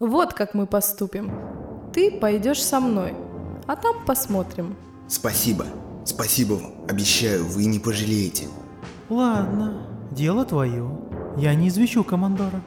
[0.00, 1.32] Вот как мы поступим.
[1.92, 3.14] Ты пойдешь со мной,
[3.66, 4.76] а там посмотрим.
[5.08, 5.66] Спасибо.
[6.04, 6.72] Спасибо вам.
[6.88, 8.46] Обещаю, вы не пожалеете.
[9.08, 10.88] Ладно, дело твое.
[11.36, 12.62] Я не извещу командора,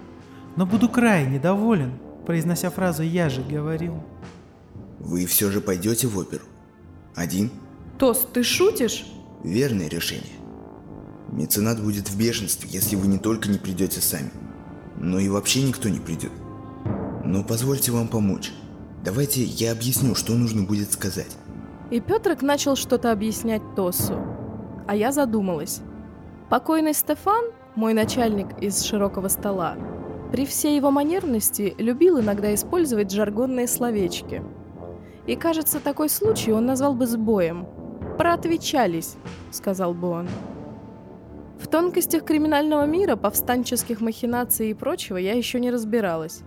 [0.58, 1.94] но буду крайне доволен,
[2.26, 4.04] произнося фразу «я же говорил».
[5.00, 6.44] Вы все же пойдете в оперу?
[7.16, 7.50] Один?
[7.98, 9.06] Тос, ты шутишь?
[9.42, 10.36] Верное решение.
[11.32, 14.32] Меценат будет в бешенстве, если вы не только не придете сами,
[14.98, 16.32] но и вообще никто не придет.
[17.32, 18.52] Но позвольте вам помочь.
[19.06, 21.38] Давайте я объясню, что нужно будет сказать.
[21.90, 24.18] И Петрик начал что-то объяснять Тосу.
[24.86, 25.80] А я задумалась.
[26.50, 27.46] Покойный Стефан,
[27.76, 29.78] мой начальник из широкого стола,
[30.34, 34.44] при всей его манерности любил иногда использовать жаргонные словечки.
[35.26, 37.66] И кажется, такой случай он назвал бы сбоем.
[38.18, 39.16] «Проотвечались»,—
[39.52, 40.28] сказал бы он.
[41.62, 46.44] В тонкостях криминального мира, повстанческих махинаций и прочего я еще не разбиралась.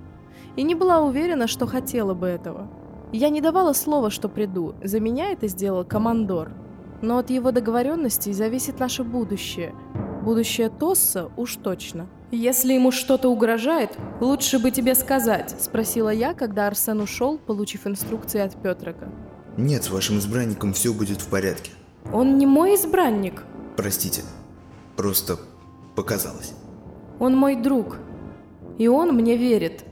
[0.57, 2.69] И не была уверена, что хотела бы этого.
[3.13, 6.51] Я не давала слова, что приду, за меня это сделал командор.
[7.03, 9.75] Но от его договоренностей зависит наше будущее.
[10.23, 12.07] Будущее Тосса уж точно.
[12.31, 13.91] «Если ему что-то угрожает,
[14.21, 19.13] лучше бы тебе сказать»,— спросила я, когда Арсен ушел, получив инструкции от Петрака.
[19.57, 21.71] Нет, с вашим избранником все будет в порядке.
[22.13, 23.45] «Он не мой избранник.
[23.77, 24.23] Простите,
[24.97, 25.39] просто
[25.95, 26.55] показалось.
[27.21, 27.99] Он мой друг.
[28.79, 29.85] И он мне верит.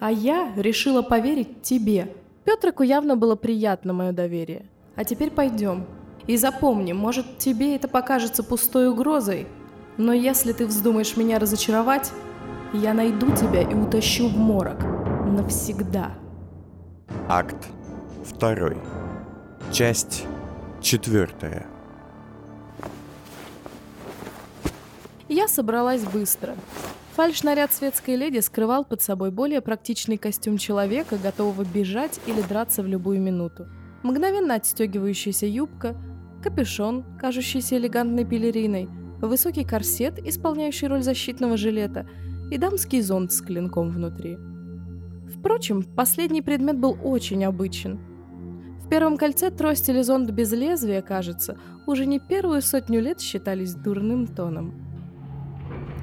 [0.00, 2.12] А я решила поверить тебе».
[2.44, 4.64] Петраку явно было приятно мое доверие.
[4.96, 5.86] «А теперь пойдем.
[6.26, 9.46] И запомни, может, тебе это покажется пустой угрозой,
[9.96, 12.12] но если ты вздумаешь меня разочаровать,
[12.72, 14.80] я найду тебя и утащу в морок.
[15.26, 16.12] Навсегда.
[17.28, 17.68] Акт
[18.38, 18.70] 2.
[19.72, 20.24] Часть
[20.80, 21.66] 4.
[25.28, 26.54] Я собралась быстро.
[27.20, 32.86] Фальш-наряд светской леди скрывал под собой более практичный костюм человека, готового бежать или драться в
[32.86, 33.68] любую минуту.
[34.02, 35.94] Мгновенно отстегивающаяся юбка,
[36.42, 38.88] капюшон, кажущийся элегантной пелериной–
[39.20, 42.08] высокий корсет, исполняющий роль защитного жилета,
[42.50, 44.38] и дамский зонт с клинком внутри.
[45.36, 48.00] Впрочем, последний предмет был очень обычен.
[48.82, 53.74] В первом кольце трость или зонт без лезвия, кажется, уже не первую сотню лет считались
[53.74, 54.89] дурным тоном.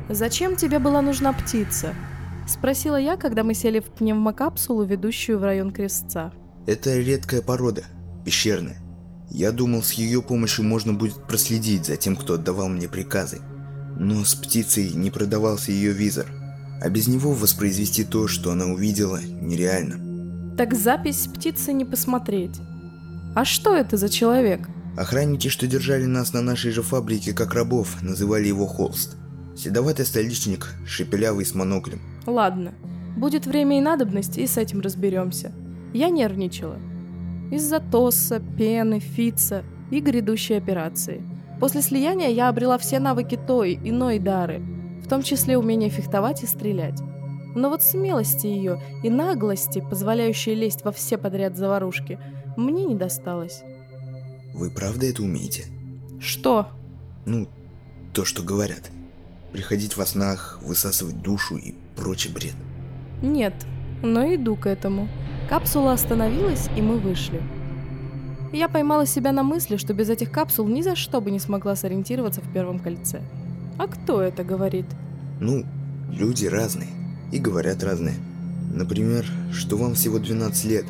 [0.09, 1.93] «Зачем тебе была нужна птица?»—
[2.47, 6.31] спросила я, когда мы сели в пневмокапсулу, ведущую в район Крестца.
[6.65, 7.83] Это редкая порода,
[8.23, 8.77] пещерная.
[9.29, 13.41] Я думал, с ее помощью можно будет проследить за тем, кто отдавал мне приказы.
[13.99, 16.27] Но с птицей не продавался ее визор,
[16.81, 20.55] а без него воспроизвести то, что она увидела, нереально.
[20.55, 22.55] Так запись птицы не посмотреть.
[23.35, 24.61] А что это за человек?
[24.95, 29.16] Охранники, что держали нас на нашей же фабрике как рабов, называли его Холст.
[29.57, 31.99] Седоватый столичник, шепелявый с моноклем.
[32.27, 32.75] Ладно,
[33.17, 35.51] будет время и надобность, и с этим разберемся.
[35.93, 36.77] Я нервничала.
[37.51, 41.23] Из-за ТОСа, пены, фица и грядущей операции.
[41.59, 44.61] После слияния я обрела все навыки той, иной дары,
[45.03, 47.01] в том числе умение фехтовать и стрелять.
[47.55, 52.19] Но вот смелости ее и наглости, позволяющей лезть во все подряд заварушки,
[52.57, 53.63] мне не досталось.
[54.53, 55.65] Вы правда это умеете?
[56.19, 56.67] Что?
[57.25, 57.47] Ну,
[58.13, 58.91] то, что говорят.
[59.51, 62.55] Приходить во снах, высасывать душу и прочий бред.
[63.21, 63.53] Нет,
[64.03, 65.07] но иду к этому.
[65.49, 67.41] Капсула остановилась, и мы вышли.
[68.53, 71.75] Я поймала себя на мысли, что без этих капсул ни за что бы не смогла
[71.75, 73.21] сориентироваться в первом кольце.
[73.77, 74.85] А кто это говорит?
[75.39, 75.65] Ну,
[76.11, 76.89] люди разные.
[77.31, 78.15] И говорят разные.
[78.73, 80.85] Например, что вам всего 12 лет.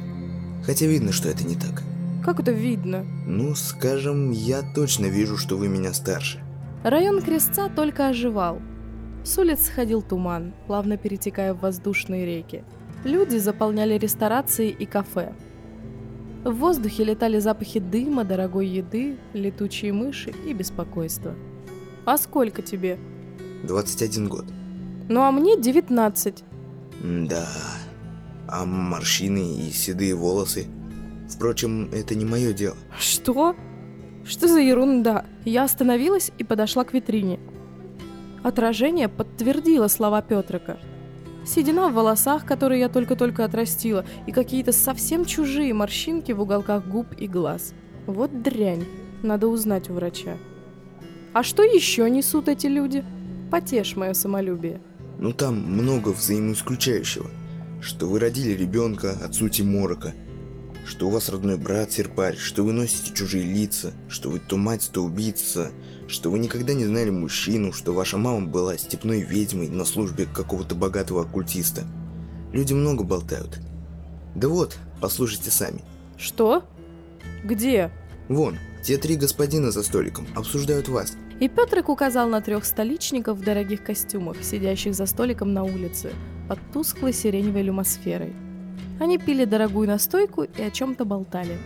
[0.64, 1.84] Хотя видно, что это не так.
[2.24, 3.06] Как это видно?
[3.26, 6.44] Ну, скажем, я точно вижу, что вы меня старше.
[6.84, 8.60] Район Крестца только оживал.
[9.24, 12.64] С улиц сходил туман, плавно перетекая в воздушные реки.
[13.04, 15.34] Люди заполняли ресторации и кафе.
[16.44, 21.36] В воздухе летали запахи дыма, дорогой еды, летучие мыши и беспокойство.
[22.06, 22.98] «А сколько тебе?»
[23.64, 24.46] 21 год.
[25.10, 26.44] «Ну а мне 19».
[27.28, 27.48] Да.
[28.48, 30.68] А морщины и седые волосы?
[31.30, 32.78] Впрочем, это не мое дело.
[32.98, 33.56] «Что?
[34.28, 37.40] Что за ерунда?» Я остановилась и подошла к витрине.
[38.44, 40.78] Отражение подтвердило слова Петрика–
[41.48, 47.08] седина в волосах, которые я только-только отрастила, и какие-то совсем чужие морщинки в уголках губ
[47.18, 47.74] и глаз.
[48.06, 48.86] Вот дрянь.
[49.24, 50.38] Надо узнать у врача.
[51.34, 53.04] А что еще несут эти люди?
[53.50, 54.82] Потешь мое самолюбие.
[55.18, 57.28] Ну там много взаимоисключающего.
[57.82, 60.14] Что вы родили ребенка от сути морока,
[60.88, 64.90] что у вас родной брат серпарь, что вы носите чужие лица, что вы то мать,
[64.94, 65.72] то убийца,
[66.08, 70.76] что вы никогда не знали мужчину, что ваша мама была степной ведьмой на службе какого-то
[70.76, 71.84] богатого оккультиста.
[72.54, 73.60] Люди много болтают.
[74.34, 75.82] Да вот, послушайте сами.
[76.18, 76.64] Что?
[77.44, 77.92] Где?
[78.30, 81.18] Вон, те три господина за столиком обсуждают вас.
[81.42, 86.14] И Петрик указал на трех столичников в дорогих костюмах, сидящих за столиком на улице,
[86.48, 88.34] под тусклой сиреневой люмосферой.
[89.00, 91.58] Они пили дорогую настойку и о чем-то болтали.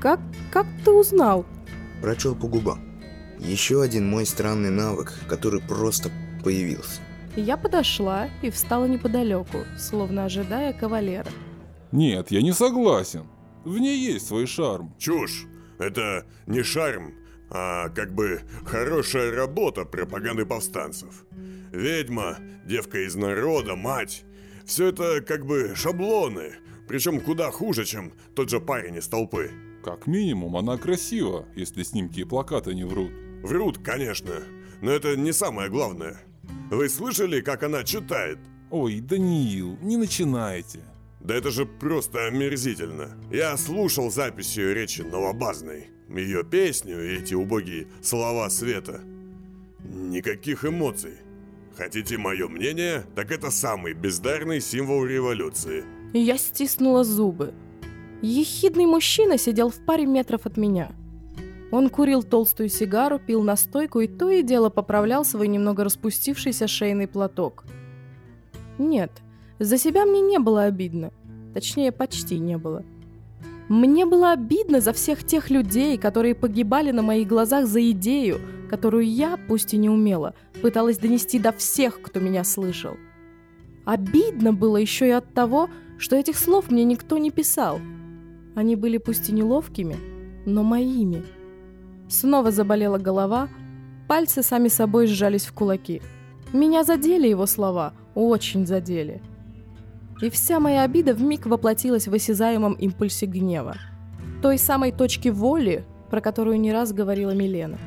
[0.00, 0.20] «Как,
[0.50, 1.46] как ты узнал?»
[2.02, 2.80] Прочел по губам.
[3.38, 6.10] Еще один мой странный навык, который просто
[6.42, 7.00] появился.
[7.36, 11.26] Я подошла и встала неподалеку, словно ожидая кавалера.
[11.92, 13.26] Нет, я не согласен.
[13.64, 14.94] В ней есть свой шарм.
[14.98, 15.46] Чушь!
[15.78, 17.12] Это не шарм,
[17.50, 21.24] а как бы хорошая работа пропаганды повстанцев.
[21.72, 24.24] Ведьма, девка из народа, мать.
[24.66, 26.56] Все это как бы шаблоны,
[26.88, 29.52] причем куда хуже, чем тот же парень из толпы.
[29.84, 33.12] Как минимум, она красива, если снимки и плакаты не врут.
[33.44, 34.42] Врут, конечно,
[34.82, 36.20] но это не самое главное.
[36.70, 38.38] Вы слышали, как она читает?
[38.70, 40.80] Ой, Даниил, не начинайте.
[41.20, 43.16] Да это же просто омерзительно.
[43.30, 45.90] Я слушал запись ее речи новобазной.
[46.08, 49.00] Ее песню и эти убогие слова света.
[49.84, 51.18] Никаких эмоций.
[51.76, 53.04] Хотите мое мнение?
[53.14, 55.84] Так это самый бездарный символ революции.
[56.14, 57.52] Я стиснула зубы.
[58.22, 60.92] Ехидный мужчина сидел в паре метров от меня.
[61.70, 67.08] Он курил толстую сигару, пил настойку и то и дело поправлял свой немного распустившийся шейный
[67.08, 67.64] платок.
[68.78, 69.10] Нет,
[69.58, 71.12] за себя мне не было обидно.
[71.52, 72.84] Точнее, почти не было.
[73.68, 78.40] Мне было обидно за всех тех людей, которые погибали на моих глазах за идею,
[78.70, 82.96] которую я, пусть и не умела, пыталась донести до всех, кто меня слышал.
[83.84, 85.68] Обидно было еще и от того,
[85.98, 87.80] что этих слов мне никто не писал.
[88.54, 89.96] Они были пусть и неловкими,
[90.44, 91.24] но моими.
[92.08, 93.48] Снова заболела голова,
[94.08, 96.02] пальцы сами собой сжались в кулаки.
[96.52, 99.20] Меня задели его слова, очень задели.
[100.22, 103.76] И вся моя обида вмиг воплотилась в осязаемом импульсе гнева.
[104.42, 107.78] Той самой точки воли, про которую не раз говорила Милена.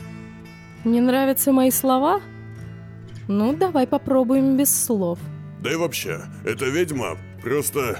[0.85, 2.21] Не нравятся мои слова?
[3.27, 5.19] Ну, давай попробуем без слов.
[5.61, 7.99] Да и вообще, эта ведьма просто...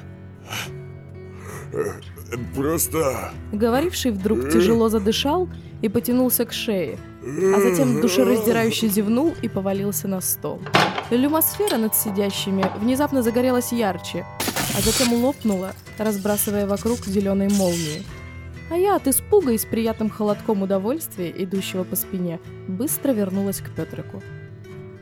[2.56, 3.32] Просто...
[3.52, 5.50] Говоривший вдруг тяжело задышал
[5.82, 10.62] и потянулся к шее, а затем душераздирающе зевнул и повалился на стол.
[11.10, 14.26] Люмосфера над сидящими внезапно загорелась ярче,
[14.78, 18.04] а затем лопнула, разбрасывая вокруг зеленые молнии.
[18.70, 23.70] А я от испуга и с приятным холодком удовольствия, идущего по спине, быстро вернулась к
[23.72, 24.22] Петрику.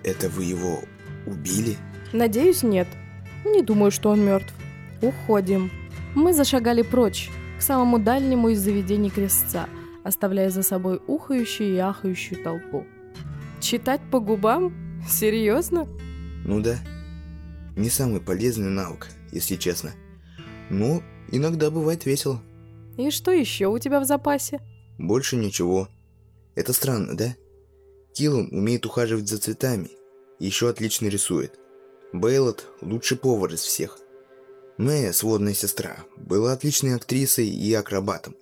[0.04, 0.80] Это вы его
[1.26, 1.76] убили?
[2.14, 2.88] Надеюсь, нет.
[3.44, 4.54] Не думаю, что он мертв.
[5.02, 5.70] Уходим.
[6.16, 7.30] Мы зашагали прочь,
[7.60, 9.68] к самому дальнему из заведений крестца,
[10.08, 12.86] оставляя за собой ухающую и ахающую толпу.
[13.60, 14.74] Читать по губам?
[15.08, 15.88] Серьезно?
[16.46, 16.78] Ну да.
[17.76, 19.92] Не самый полезный навык, если честно.
[20.70, 22.42] Но иногда бывает весело.
[22.98, 24.60] И что еще у тебя в запасе?
[24.98, 25.88] Больше ничего.
[26.56, 27.36] Это странно, да?
[28.14, 29.90] Киллан умеет ухаживать за цветами.
[30.40, 31.60] Еще отлично рисует.
[32.14, 34.00] Бейлот– лучший повар из всех.
[34.78, 38.36] Мэя, сводная сестра, была отличной актрисой и акробатом.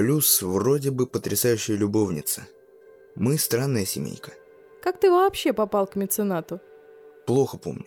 [0.00, 2.48] Плюс вроде бы потрясающая любовница.
[3.16, 4.32] Мы странная семейка.
[4.82, 6.58] Как ты вообще попал к меценату?
[7.26, 7.84] Плохо помню.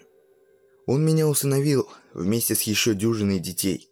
[0.85, 3.89] Он меня усыновил вместе с еще дюжиной детей.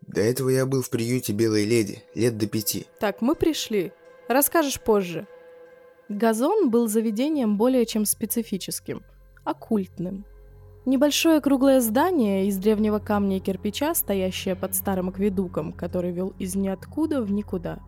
[0.00, 2.86] До этого я был в приюте Белой Леди, лет до пяти.
[3.00, 3.92] Так, мы пришли.
[4.28, 5.26] Расскажешь позже.
[6.08, 9.02] Газон был заведением более чем специфическим,
[9.44, 10.24] оккультным.
[10.86, 16.54] Небольшое круглое здание из древнего камня и кирпича, стоящее под старым акведуком, который вел из
[16.54, 17.80] ниоткуда в никуда.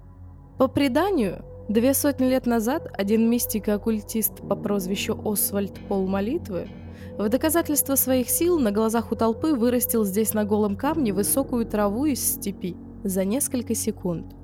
[0.58, 6.68] По преданию, две сотни лет назад один мистик и оккультист по прозвищу Освальд Пол Молитвы
[7.16, 12.04] в доказательство своих сил на глазах у толпы вырастил здесь на голом камне высокую траву
[12.04, 14.34] из степи за несколько секунд.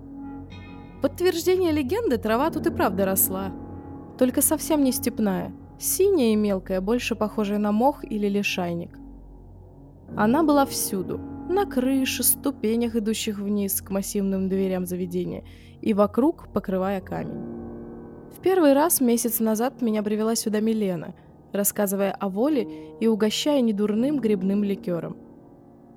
[1.02, 3.52] Подтверждение легенды трава тут и правда росла,
[4.18, 8.98] только совсем не степная– Синяя и мелкая, больше похожая на мох или лишайник.
[10.16, 11.18] Она была всюду.
[11.48, 15.44] На крыше, ступенях, идущих вниз к массивным дверям заведения,
[15.80, 17.56] и вокруг покрывая камень.
[18.34, 21.14] В первый раз месяц назад меня привела сюда Милена,
[21.52, 22.68] рассказывая о воле
[23.00, 25.16] и угощая недурным грибным ликером.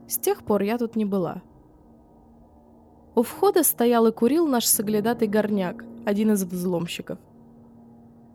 [0.08, 1.42] С тех пор я тут не была.
[3.16, 7.20] У входа стоял и курил наш соглядатый горняк, один из взломщиков.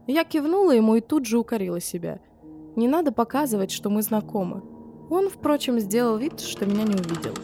[0.07, 2.21] Я кивнула ему и тут же укорила себя.
[2.77, 4.63] Не надо показывать, что мы знакомы.
[5.11, 7.35] Он, впрочем, сделал вид, что меня не увидел.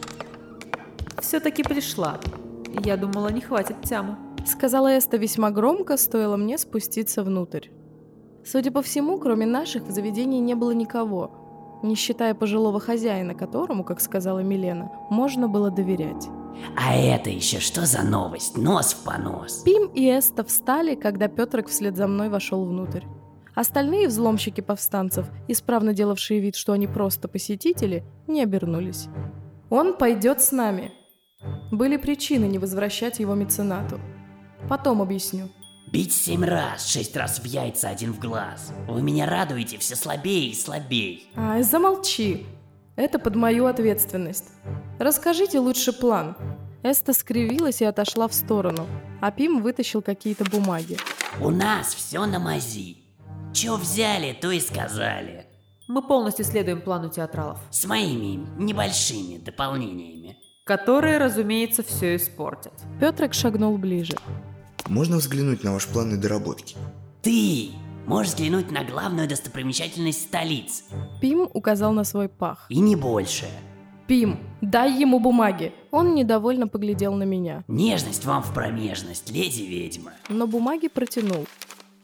[1.21, 2.19] «Все-таки пришла.
[2.85, 7.69] Я думала, не хватит тяму»,— сказала Эста весьма громко, стоило мне спуститься внутрь.
[8.45, 11.31] Судя по всему, кроме наших, в заведении не было никого.
[11.83, 16.29] не считая пожилого хозяина, которому, как сказала Милена, можно было доверять.
[16.77, 18.57] А это еще что за новость?
[18.57, 19.63] Нос в понос.
[19.65, 23.05] Пим и Эста встали, когда Петрик вслед за мной вошел внутрь.
[23.55, 29.09] Остальные взломщики повстанцев, исправно делавшие вид, что они просто посетители, не обернулись.
[29.69, 30.93] «Он пойдет с нами».
[31.71, 33.99] Были причины не возвращать его меценату.
[34.69, 35.49] Потом объясню.
[35.91, 38.73] Бить семь раз, шесть раз в яйца, один в глаз.
[38.87, 41.21] Вы меня радуете все слабее и слабее.
[41.37, 42.47] Ай, замолчи.
[43.01, 44.45] Это под мою ответственность.
[44.99, 46.37] Расскажите лучше план.
[46.83, 48.87] Эста скривилась и отошла в сторону,
[49.23, 50.99] а Пим вытащил какие-то бумаги.
[51.41, 52.99] У нас все на мази.
[53.55, 55.47] Че взяли, то и сказали.
[55.89, 57.59] Мы полностью следуем плану театралов.
[57.71, 60.37] С моими небольшими дополнениями.
[60.65, 62.75] Которые, разумеется, все испортят.
[63.01, 64.13] Петрик шагнул ближе.
[64.89, 66.77] Можно взглянуть на ваш план и доработки?
[67.23, 67.71] Ты
[68.07, 70.85] можешь взглянуть на главную достопримечательность столицы.
[71.21, 72.67] Пим указал на свой пах.
[72.69, 73.47] И не больше.
[74.07, 75.73] Пим, дай ему бумаги.
[75.93, 77.63] Он недовольно поглядел на меня.
[77.69, 80.13] Нежность вам в промежность, леди-ведьма.
[80.29, 81.47] Но бумаги протянул.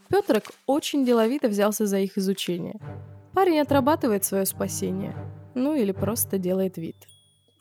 [0.08, 2.78] Петрик очень деловито взялся за их изучение.
[3.32, 5.16] Парень отрабатывает свое спасение.
[5.54, 6.96] Ну или просто делает вид.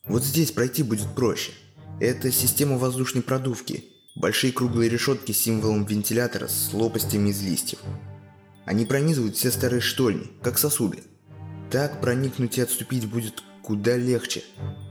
[0.06, 1.52] Вот здесь пройти будет проще.
[2.00, 3.86] Это система воздушной продувки.
[4.16, 7.80] Большие круглые решетки с символом вентилятора с лопастями из листьев.
[8.66, 11.04] Они пронизывают все старые штольни, как сосуды.
[11.72, 14.44] Так проникнуть и отступить будет куда легче.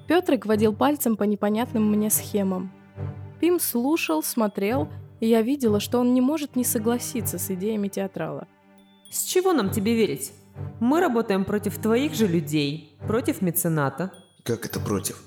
[0.09, 2.73] Петрик водил пальцем по непонятным мне схемам.
[3.41, 4.89] Пим слушал, смотрел,
[5.21, 8.47] и я видела, что он не может не согласиться с идеями театрала.
[9.11, 10.33] С чего нам тебе верить?
[10.81, 14.13] Мы работаем против твоих же людей, против мецената.
[14.43, 15.23] Как это против?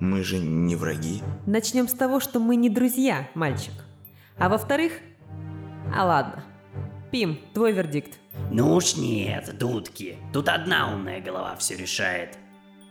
[0.00, 1.22] Мы же не враги.
[1.46, 3.74] Начнем с того, что мы не друзья, мальчик.
[4.36, 4.92] А во-вторых...
[5.94, 6.44] А ладно.
[7.10, 8.18] Пим, твой вердикт.
[8.50, 10.16] Ну уж нет, дудки.
[10.32, 12.38] Тут одна умная голова все решает.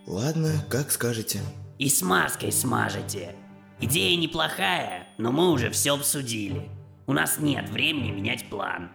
[0.05, 1.39] Ладно, как скажете.
[1.77, 3.35] И с маской смажете.
[3.79, 6.69] Идея неплохая, но мы уже все обсудили.
[7.07, 8.91] У нас нет времени менять план.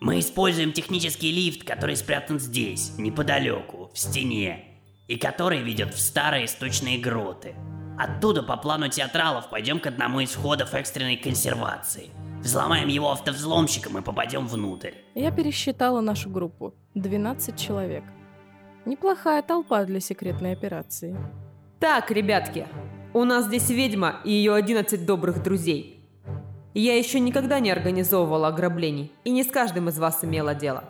[0.00, 4.64] Мы используем технический лифт, который спрятан здесь, неподалеку, в стене,
[5.08, 7.54] и который ведет в старые источные гроты.
[7.98, 12.08] Оттуда по плану театралов пойдем к одному из входов экстренной консервации.
[12.42, 14.92] Взломаем его автовзломщиком и попадем внутрь.
[15.14, 16.74] Я пересчитала нашу группу.
[16.94, 18.02] 12 человек.
[18.86, 21.16] Неплохая толпа для секретной операции.
[21.78, 22.66] Так, ребятки,
[23.12, 26.00] у нас здесь ведьма и ее 11 добрых друзей.
[26.72, 30.84] Я еще никогда не организовывала ограблений, и не с каждым из вас имела дело.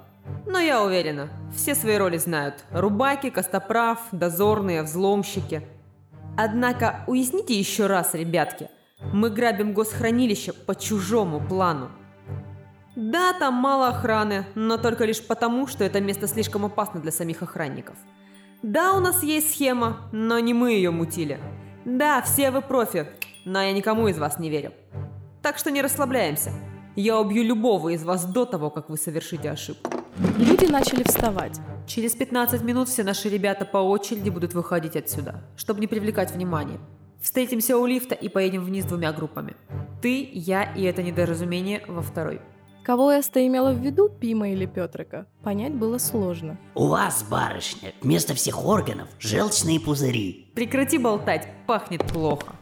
[0.47, 2.64] Но я уверена, все свои роли знают.
[2.71, 5.62] Рубаки, костоправ, дозорные, взломщики.
[6.37, 8.69] Однако, уясните еще раз, ребятки,
[9.12, 11.90] мы грабим госхранилище по чужому плану.
[12.97, 17.42] Да, там мало охраны, но только лишь потому, что это место слишком опасно для самих
[17.42, 17.97] охранников.
[18.62, 21.38] Да, у нас есть схема, но не мы ее мутили.
[21.85, 23.07] Да, все вы профи,
[23.45, 24.73] но я никому из вас не верю.
[25.42, 26.52] Так что не расслабляемся.
[26.97, 29.90] Я убью любого из вас до того, как вы совершите ошибку.
[30.37, 31.59] Люди начали вставать.
[31.87, 36.78] Через 15 минут все наши ребята по очереди будут выходить отсюда, чтобы не привлекать внимание.
[37.21, 39.55] Встретимся у лифта и поедем вниз двумя группами.
[40.00, 42.41] Ты, я и это недоразумение во второй.
[42.83, 46.57] Кого Эста имела в виду, Пима или Петрика, понять было сложно.
[46.75, 50.50] У вас, барышня, вместо всех органов желчные пузыри.
[50.55, 52.55] Прекрати болтать, пахнет плохо.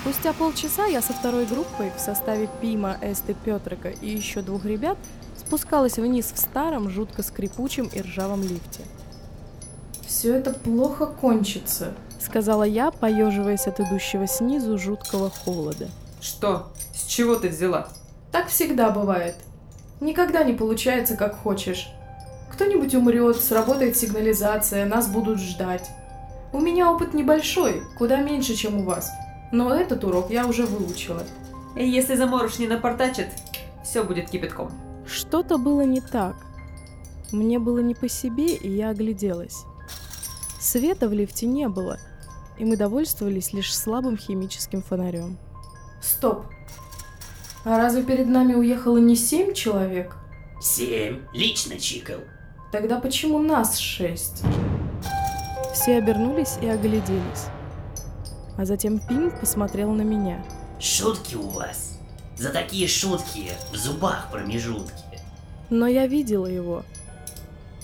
[0.00, 4.98] Спустя полчаса я со второй группой в составе Пима, Эсты, Петрика и еще двух ребят
[5.34, 8.82] спускалась вниз в старом, жутко скрипучем и ржавом лифте.
[10.12, 15.88] «Все это плохо кончится»,— сказала я, поеживаясь от идущего снизу жуткого холода.
[16.20, 16.70] Что?
[16.94, 17.88] С чего ты взяла?
[18.30, 19.36] Так всегда бывает.
[20.00, 21.88] Никогда не получается, как хочешь.
[22.52, 25.88] Кто-нибудь умрет, сработает сигнализация, нас будут ждать.
[26.52, 29.10] У меня опыт небольшой, куда меньше, чем у вас.
[29.50, 31.22] Но этот урок я уже выучила.
[31.74, 33.28] И если заморож не напортачит,
[33.82, 34.70] все будет кипятком.
[35.06, 36.36] Что-то было не так.
[37.32, 39.64] Мне было не по себе, и я огляделась.
[40.62, 41.98] Света в лифте не было,
[42.56, 45.36] и мы довольствовались лишь слабым химическим фонарем.
[46.00, 46.46] Стоп.
[47.64, 50.16] А разве перед нами уехало не семь человек?
[50.60, 51.22] Семь.
[51.32, 52.20] Лично чикал.
[52.70, 54.44] Тогда почему нас шесть?
[55.74, 57.46] Все обернулись и огляделись.
[58.56, 60.44] А затем Пим посмотрел на меня.
[60.78, 61.98] Шутки у вас.
[62.36, 65.02] За такие шутки в зубах промежутки.
[65.70, 66.84] Но я видела его.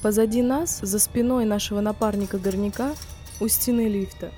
[0.03, 2.95] Позади нас, за спиной нашего напарника горняка,
[3.41, 4.31] у стены лифта,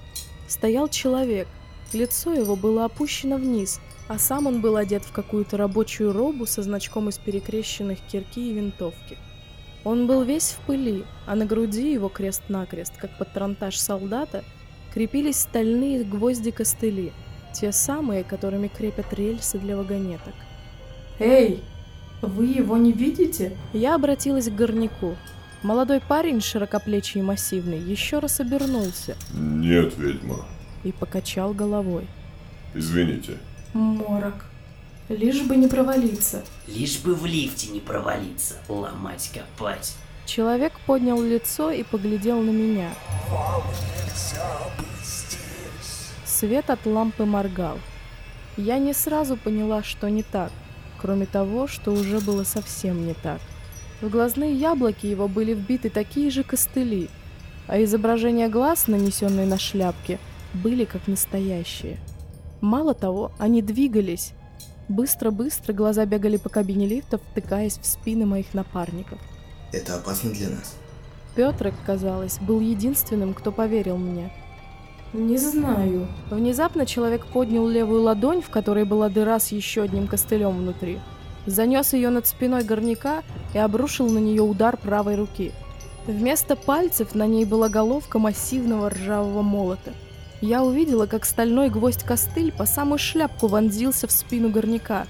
[0.49, 1.49] стоял человек.
[1.93, 6.63] Лицо его было опущено вниз, а сам он был одет в какую-то рабочую робу со
[6.63, 9.19] значком из перекрещенных кирки и винтовки.
[9.85, 14.45] Он был весь в пыли, а на груди его крест-накрест, как патронтаж солдата,
[14.95, 17.13] крепились стальные гвозди-костыли,
[17.53, 20.35] те самые, которыми крепят рельсы для вагонеток.
[21.19, 21.63] «Эй,
[22.23, 25.17] вы его не видите?» Я обратилась к горняку.
[25.63, 30.47] Молодой парень, широкоплечий и массивный, еще раз обернулся Нет, ведьма.
[30.85, 32.07] и покачал головой.
[32.75, 33.37] Извините.
[33.75, 34.47] Морок.
[35.11, 36.43] Лишь бы не провалиться.
[36.67, 39.95] Лишь бы в лифте не провалиться, ломать, копать.
[40.25, 42.91] Человек поднял лицо и поглядел на меня.
[46.25, 47.79] Свет от лампы моргал.
[48.57, 50.53] Я не сразу поняла, что не так,
[50.99, 53.41] кроме того, что уже было совсем не так.
[54.01, 57.09] В глазные яблоки его были вбиты такие же костыли,
[57.67, 60.19] а изображения глаз, нанесенные на шляпке,
[60.55, 61.99] были как настоящие.
[62.61, 64.33] Мало того, они двигались.
[64.89, 69.19] Быстро-быстро глаза бегали по кабине лифтов, втыкаясь в спины моих напарников.
[69.73, 70.77] Это опасно для нас.
[71.37, 74.33] Петрик, казалось, был единственным, кто поверил мне.
[75.13, 76.09] «Не знаю».
[76.31, 81.01] Внезапно человек поднял левую ладонь, в которой была дыра с еще одним костылем внутри.
[81.47, 83.23] Занес ее над спиной горняка
[83.55, 85.53] и обрушил на нее удар правой руки.
[86.07, 89.93] Вместо пальцев на ней была головка массивного ржавого молота.
[90.41, 95.07] Я увидела, как стальной гвоздь-костыль по самую шляпку вонзился в спину горняка.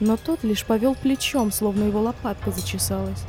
[0.00, 3.22] Но тот лишь повел плечом, словно его лопатка зачесалась.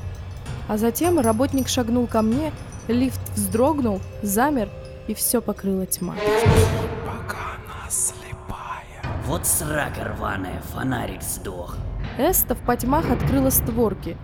[0.67, 2.53] А затем работник шагнул ко мне,
[2.87, 4.69] лифт вздрогнул, замер,
[5.07, 6.15] и все покрыла тьма.
[9.25, 11.75] Вот срака рваная, фонарик сдох.
[12.19, 14.17] Эста в потьмах открыла створки,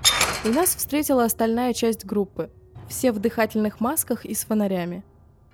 [0.43, 2.49] и нас встретила остальная часть группы.
[2.89, 5.05] Все в дыхательных масках и с фонарями.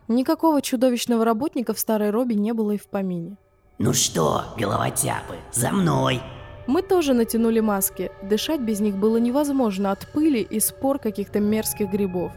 [0.08, 3.38] Никакого чудовищного работника в старой робе не было и в помине.
[3.78, 6.20] Ну что, головотяпы, за мной!
[6.66, 8.10] Мы тоже натянули маски.
[8.24, 12.32] Дышать без них было невозможно от пыли и спор каких-то мерзких грибов.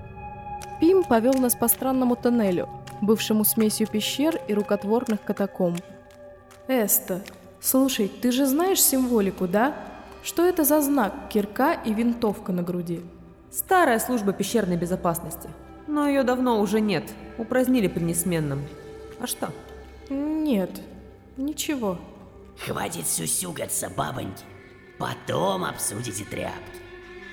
[0.81, 2.69] Пим повел нас по странному тоннелю,
[3.01, 5.81] бывшему смесью пещер и рукотворных катакомб.
[6.69, 7.23] Эста,
[7.63, 9.75] слушай, ты же знаешь символику, да?
[10.25, 13.03] Что это за знак, кирка и винтовка на груди?
[13.51, 15.51] Старая служба пещерной безопасности.
[15.87, 17.05] Но ее давно уже нет.
[17.37, 18.63] Упразднили при несменном.
[19.21, 19.51] А что?
[20.09, 20.81] Нет,
[21.37, 21.99] ничего.
[22.57, 24.45] Хватит сюсюкаться, бабоньки.
[24.99, 26.81] Потом обсудите тряпки.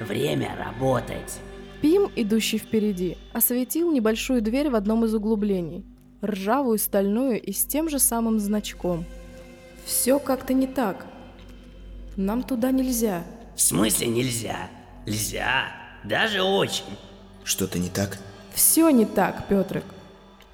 [0.01, 1.39] Время работать.
[1.82, 5.86] Пим, идущий впереди, осветил небольшую дверь в одном из углублений.
[6.21, 9.06] Ржавую, стальную и с тем же самым значком.
[9.86, 11.06] Все как-то не так.
[12.17, 13.24] Нам туда нельзя.
[13.56, 14.69] В смысле нельзя?
[15.06, 15.65] Нельзя.
[16.04, 16.97] Даже очень.
[17.43, 18.17] Что-то не так?
[18.54, 19.84] Все не так, Петрик.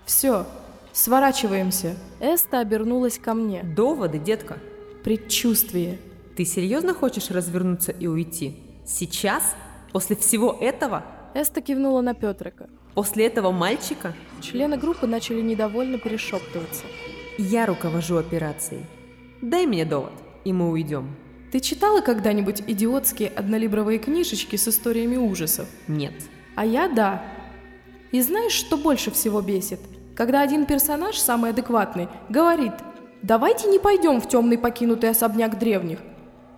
[0.06, 0.46] Все,
[0.93, 1.96] сворачиваемся.
[2.20, 3.63] Эста обернулась ко мне.
[3.63, 4.58] Доводы, детка.
[5.04, 6.00] Предчувствие.
[6.36, 8.58] Ты серьезно хочешь развернуться и уйти?
[8.86, 9.56] Сейчас?
[9.91, 11.04] После всего этого?
[11.34, 12.70] Эста кивнула на Петрика.
[12.93, 14.13] После этого мальчика?
[14.41, 16.84] Члены группы начали недовольно перешептываться.
[17.38, 18.86] Я руковожу операцией.
[19.41, 20.13] Дай мне довод,
[20.46, 21.15] и мы уйдем.
[21.52, 25.68] Ты читала когда-нибудь идиотские однолибровые книжечки с историями ужасов?
[25.88, 26.14] Нет.
[26.56, 27.24] А я да.
[28.12, 29.80] И знаешь, что больше всего бесит?
[30.16, 32.74] Когда один персонаж, самый адекватный, говорит
[33.22, 36.00] «Давайте не пойдем в темный покинутый особняк древних».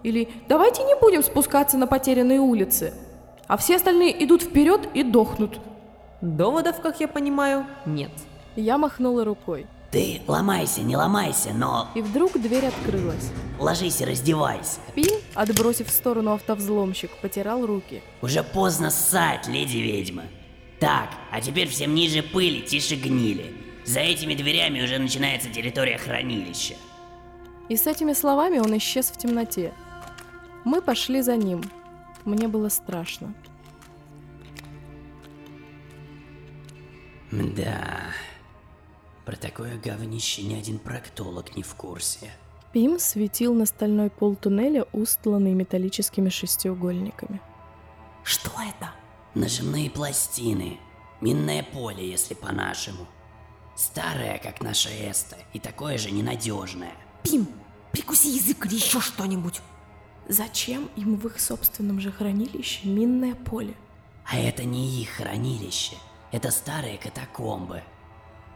[0.02, 2.94] Или «Давайте не будем спускаться на потерянные улицы».
[3.48, 5.60] А все остальные идут вперед и дохнут.
[6.22, 8.12] Доводов, как я понимаю, нет.
[8.56, 9.66] Я махнула рукой.
[9.92, 13.32] Ты ломайся, не ломайся, но И вдруг дверь открылась.
[13.58, 14.80] ложись и раздевайся.
[14.94, 18.04] Пин, отбросив в сторону автовзломщик, потирал руки.
[18.22, 20.24] Уже поздно ссать, леди-ведьма.
[20.80, 23.54] Так, а теперь всем ниже пыли, тише гнили.
[23.86, 26.76] За этими дверями уже начинается территория хранилища.
[27.68, 29.74] И с этими словами он исчез в темноте.
[30.66, 31.64] Мы пошли за ним.
[32.26, 33.34] Мне было страшно.
[37.32, 38.02] Да.
[39.30, 42.32] Про такое говнище ни один проктолог не в курсе.
[42.74, 47.40] Пим светил на стальной пол туннеля, устланный металлическими шестиугольниками.
[48.24, 48.90] Что это?
[49.36, 50.80] Нажимные пластины.
[51.22, 53.06] Минное поле, если по-нашему.
[53.76, 56.96] Старое, как наша Эста, и такое же ненадежное.
[57.22, 57.48] Пим,
[57.92, 59.62] прикуси язык или еще что-нибудь.
[60.28, 63.76] Зачем им в их собственном же хранилище минное поле?
[64.26, 65.98] А это не их хранилище.
[66.32, 67.84] Это старые катакомбы.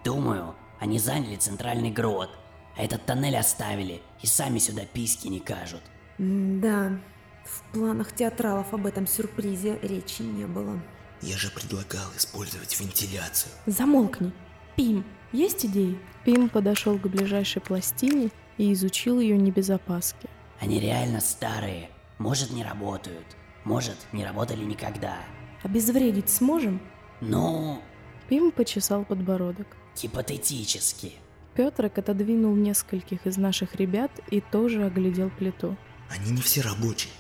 [0.04, 2.30] Думаю, они заняли центральный грот,
[2.76, 5.82] а этот тоннель оставили и сами сюда письки не кажут.
[6.18, 7.00] Да,
[7.46, 10.80] в планах театралов об этом сюрпризе речи не было.
[11.22, 13.52] Я же предлагал использовать вентиляцию.
[13.66, 14.32] Замолкни.
[14.76, 15.98] Пим, есть идеи?
[16.26, 20.30] Пим подошел к ближайшей пластине и изучил ее не без опаски.
[20.60, 21.90] Они реально старые.
[22.18, 23.26] Может, не работают.
[23.64, 25.18] Может, не работали никогда.
[25.64, 26.82] Обезвредить сможем?
[27.22, 27.82] Ну,
[28.28, 29.68] Пим почесал подбородок.
[30.02, 31.14] Гипотетически.
[31.56, 35.78] Петрик отодвинул нескольких из наших ребят и тоже оглядел плиту.
[36.10, 37.12] Они не все рабочие.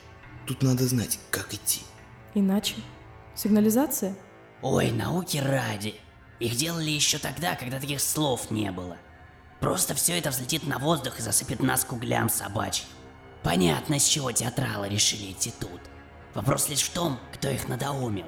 [0.45, 1.81] Тут надо знать, как идти.
[2.33, 2.75] Иначе?
[3.35, 4.15] Сигнализация?
[4.61, 5.95] Ой, науки ради.
[6.39, 8.97] Их делали еще тогда, когда таких слов не было.
[9.59, 12.87] Просто все это взлетит на воздух и засыпет нас к углям собачьим.
[13.43, 15.81] Понятно, с чего театралы решили идти тут.
[16.33, 18.25] Вопрос лишь в том, кто их надоумил.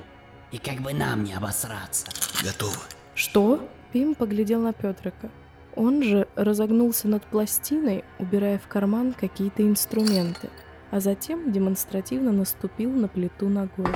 [0.52, 2.08] И как бы нам не обосраться.
[2.44, 2.78] Готово.
[3.16, 3.68] Что?
[3.96, 5.32] Пим поглядел на Петрика.
[5.74, 10.50] Он же разогнулся над пластиной, убирая в карман какие-то инструменты,
[10.92, 13.96] а затем демонстративно наступил на плиту ногой.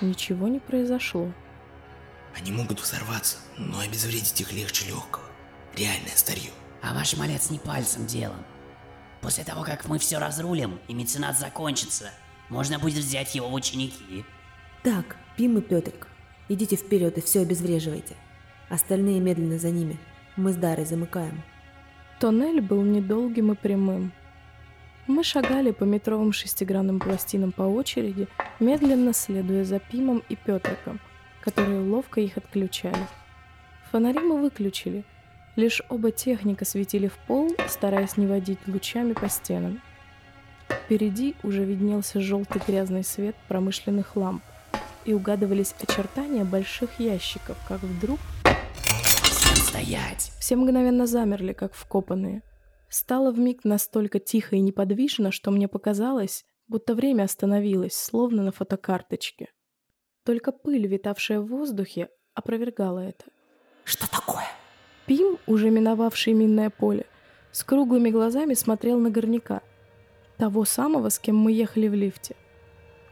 [0.00, 1.32] Ничего не произошло.
[2.36, 5.22] Они могут взорваться, но обезвредить их легче легкого.
[5.76, 6.50] Реальное старье.
[6.82, 8.44] А ваш малец не пальцем делом.
[9.20, 12.10] После того, как мы все разрулим и меценат закончится,
[12.48, 14.24] можно будет взять его в ученики.
[14.82, 16.08] Так, Пим и Петрик,
[16.48, 18.16] идите вперед и все обезвреживайте.
[18.68, 19.96] Остальные медленно за ними.
[20.36, 21.42] Мы с Дарой замыкаем.
[22.20, 24.12] Тоннель был недолгим и прямым.
[25.06, 28.28] Мы шагали по метровым шестигранным пластинам по очереди,
[28.60, 31.00] медленно следуя за Пимом и Петриком,
[31.40, 33.06] которые ловко их отключали.
[33.90, 35.04] Фонари мы выключили,
[35.56, 39.80] лишь оба техника светили в пол, стараясь не водить лучами по стенам.
[40.68, 44.42] Впереди уже виднелся желтый грязный свет промышленных ламп,
[45.08, 48.20] и угадывались очертания больших ящиков, как вдруг
[49.68, 50.32] стоять!
[50.40, 52.42] все мгновенно замерли, как вкопанные.
[52.88, 59.48] Стало вмиг настолько тихо и неподвижно, что мне показалось, будто время остановилось, словно на фотокарточке.
[60.24, 63.24] Только пыль, витавшая в воздухе, опровергала это.
[63.84, 64.46] Что такое?
[65.06, 67.04] Пим, уже миновавший минное поле,
[67.52, 69.60] с круглыми глазами смотрел на горняка,
[70.38, 72.36] того самого, с кем мы ехали в лифте.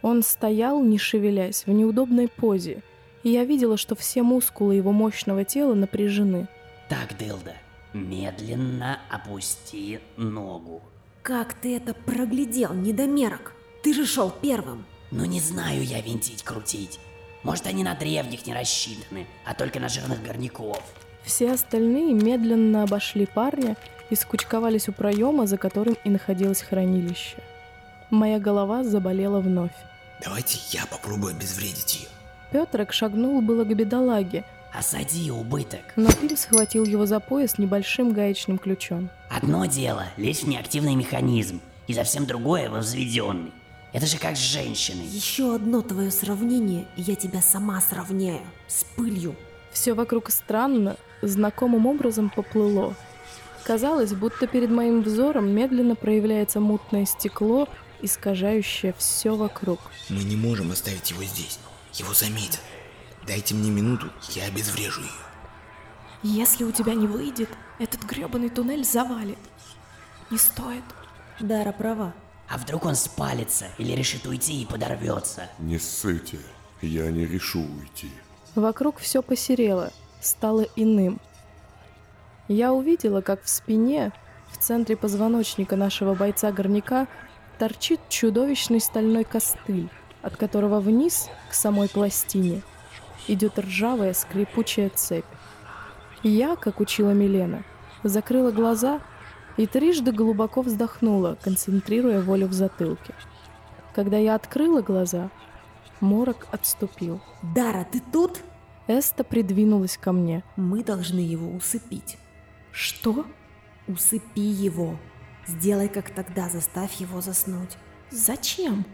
[0.01, 2.83] Он стоял, не шевелясь, в неудобной позе,
[3.27, 6.47] и я видела, что все мускулы его мощного тела напряжены.
[6.89, 7.57] Так, Дылда,
[7.93, 10.81] медленно опусти ногу.
[11.23, 13.53] Как ты это проглядел, недомерок?
[13.83, 14.87] Ты же шел первым.
[15.11, 17.01] Ну не знаю я винтить-крутить.
[17.43, 20.85] Может, они на древних не рассчитаны, а только на жирных горняков.
[21.25, 23.77] Все остальные медленно обошли парня
[24.09, 27.39] и скучковались у проема, за которым и находилось хранилище.
[28.09, 29.75] Моя голова заболела вновь.
[30.23, 32.16] Давайте я попробую обезвредить ее.
[32.51, 35.81] Петрик шагнул было к бедолаге, Осади убыток.
[35.97, 39.09] но Пим схватил его за пояс небольшим гаечным ключом.
[39.31, 43.53] Одно дело— лечь в неактивный механизм, и совсем другое— возведенный.
[43.93, 45.07] Это же как с женщиной.
[45.07, 48.43] Еще одно твое сравнение, и я тебя сама сравняю.
[48.69, 49.35] С пылью.
[49.73, 52.95] Все вокруг странно, знакомым образом поплыло.
[53.65, 57.69] Казалось, будто перед моим взором медленно проявляется мутное стекло,
[58.03, 59.81] искажающее все вокруг.
[60.11, 61.59] Мы не можем оставить его здесь.
[61.97, 62.61] Его заметят.
[63.27, 65.11] Дайте мне минуту, я обезврежу ее.
[66.23, 69.39] Если у тебя не выйдет, этот гребаный туннель завалит.
[70.31, 70.85] Не стоит.
[71.41, 72.15] Дара права.
[72.49, 75.51] А вдруг он спалится или решит уйти и подорвется?
[75.59, 76.39] Не ссыте,
[76.81, 78.11] я не решу уйти.
[78.55, 81.21] Вокруг все посерело, стало иным.
[82.49, 84.13] Я увидела, как в спине,
[84.51, 87.09] в центре позвоночника нашего бойца-горняка,
[87.59, 89.91] торчит чудовищный стальной костыль,
[90.27, 92.63] от которого вниз, к самой пластине,
[93.29, 95.25] идет ржавая скрипучая цепь.
[96.25, 97.63] Я, как учила Милена,
[98.03, 99.01] закрыла глаза
[99.57, 103.15] и трижды глубоко вздохнула, концентрируя волю в затылке.
[103.95, 105.31] Когда я открыла глаза,
[106.01, 107.21] морок отступил.
[107.55, 108.41] Дара, ты тут?
[108.89, 110.43] Эста придвинулась ко мне.
[110.57, 112.19] Мы должны его усыпить.
[112.73, 113.27] Что?
[113.87, 114.99] Усыпи его.
[115.47, 117.79] Сделай, как тогда, заставь его заснуть.
[118.11, 118.85] Зачем?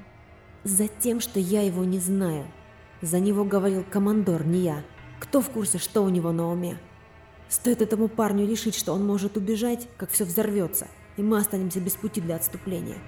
[0.64, 2.46] Затем, что я его не знаю.
[3.00, 4.84] За него говорил командор, не я.
[5.18, 6.78] Кто в курсе, что у него на уме?
[7.48, 11.94] Стоит этому парню решить, что он может убежать, как все взорвется, и мы останемся без
[11.94, 12.98] пути для отступления.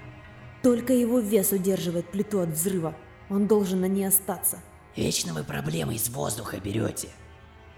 [0.61, 2.95] Только его вес удерживает плиту от взрыва.
[3.29, 4.59] Он должен на ней остаться.
[4.95, 7.09] Вечно вы проблемы из воздуха берете.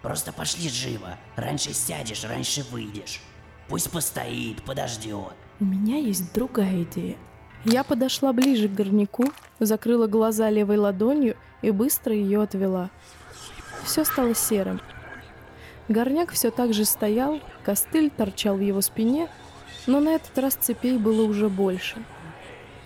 [0.01, 1.17] Просто пошли живо.
[1.35, 3.21] Раньше сядешь, раньше выйдешь.
[3.67, 5.33] Пусть постоит, подождет.
[5.59, 7.17] У меня есть другая идея.
[7.69, 9.25] Я подошла ближе к горняку,
[9.59, 12.89] закрыла глаза левой ладонью и быстро ее отвела.
[13.83, 14.79] Все стало серым.
[15.89, 19.27] Горняк все так же стоял, костыль торчал в его спине,
[19.85, 22.01] но на этот раз цепей было уже больше.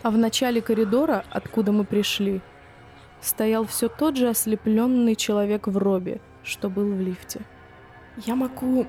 [0.01, 2.41] А в начале коридора, откуда мы пришли,
[3.21, 7.41] стоял все тот же ослепленный человек в робе, что был в лифте.
[8.25, 8.87] Я могу...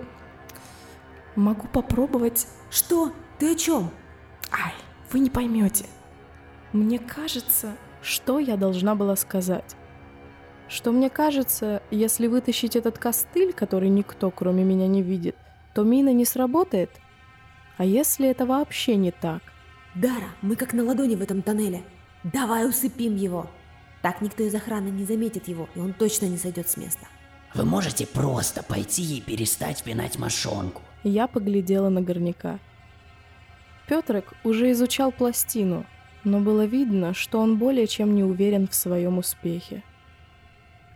[1.36, 2.46] Могу попробовать...
[2.70, 3.12] Что?
[3.38, 3.90] Ты о чем?
[4.50, 4.72] Ай,
[5.12, 5.86] вы не поймете.
[6.72, 9.76] Мне кажется, что я должна была сказать.
[10.68, 15.36] Что мне кажется, если вытащить этот костыль, который никто кроме меня не видит,
[15.74, 16.90] то мина не сработает.
[17.76, 19.42] А если это вообще не так?
[19.94, 21.82] Дара, мы как на ладони в этом тоннеле.
[22.24, 23.50] Давай усыпим его.
[24.00, 27.06] Так никто из охраны не заметит его, и он точно не сойдет с места.
[27.54, 30.80] Вы можете просто пойти и перестать пинать мошонку.
[31.04, 32.58] Я поглядела на горняка.
[33.88, 35.84] Петрик уже изучал пластину,
[36.24, 39.82] но было видно, что он более чем не уверен в своем успехе.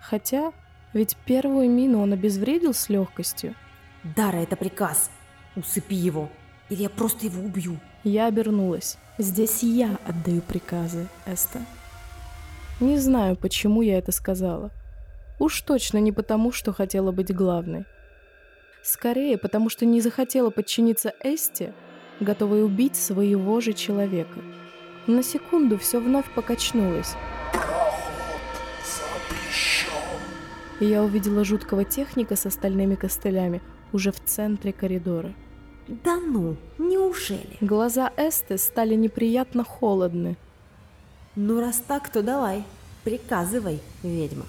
[0.01, 0.53] Хотя,
[0.93, 3.55] ведь первую мину он обезвредил с легкостью.
[4.05, 5.11] Дара, это приказ.
[5.57, 6.31] Усыпи его,
[6.69, 7.79] или я просто его убью.
[8.05, 8.99] Я обернулась.
[9.19, 11.61] Здесь я отдаю приказы, Эста.
[12.79, 14.71] Не знаю, почему я это сказала.
[15.39, 17.85] Уж точно не потому, что хотела быть главной.
[18.83, 21.73] Скорее, потому что не захотела подчиниться Эсте,
[22.21, 24.41] готовой убить своего же человека.
[25.07, 27.15] На секунду все вновь покачнулось.
[30.81, 35.33] И я увидела жуткого техника с остальными костылями уже в центре коридора.
[35.89, 37.57] Да ну, неужели?
[37.61, 40.37] Глаза Эсты стали неприятно холодны.
[41.37, 42.65] Ну раз так, то давай,
[43.05, 44.47] приказывай, ведьма.